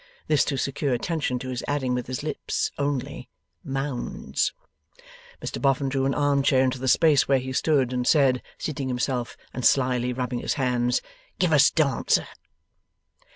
This, 0.25 0.43
to 0.45 0.57
secure 0.57 0.95
attention 0.95 1.37
to 1.37 1.49
his 1.49 1.63
adding 1.67 1.93
with 1.93 2.07
his 2.07 2.23
lips 2.23 2.71
only, 2.79 3.29
'Mounds!' 3.63 4.51
Mr 5.39 5.61
Boffin 5.61 5.89
drew 5.89 6.07
an 6.07 6.15
arm 6.15 6.41
chair 6.41 6.63
into 6.63 6.79
the 6.79 6.87
space 6.87 7.27
where 7.27 7.37
he 7.37 7.53
stood, 7.53 7.93
and 7.93 8.07
said, 8.07 8.41
seating 8.57 8.87
himself 8.87 9.37
and 9.53 9.63
slyly 9.63 10.11
rubbing 10.11 10.39
his 10.39 10.55
hands: 10.55 11.03
'Give 11.37 11.53
us 11.53 11.69
Dancer. 11.69 12.25